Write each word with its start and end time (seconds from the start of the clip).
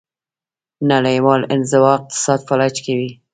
نړیوال 0.91 1.41
انزوا 1.53 1.89
اقتصاد 1.99 2.39
فلج 2.47 2.75
کوي. 2.85 3.11